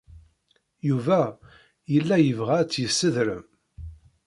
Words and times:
Yuba 0.87 1.19
yella 1.93 2.17
yebɣa 2.19 2.53
ad 2.59 2.67
tt-yessedrem. 2.69 3.45